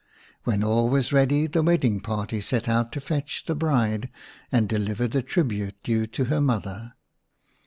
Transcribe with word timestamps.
When 0.45 0.63
all 0.63 0.89
was 0.89 1.13
ready 1.13 1.45
the 1.45 1.61
wedding 1.61 1.99
party 1.99 2.41
set 2.41 2.67
out 2.67 2.91
to 2.93 2.99
fetch 2.99 3.45
the 3.45 3.53
bride 3.53 4.09
and 4.51 4.67
deliver 4.67 5.07
the 5.07 5.21
tribute 5.21 5.75
due 5.83 6.07
to 6.07 6.25
her 6.25 6.41
mother. 6.41 6.95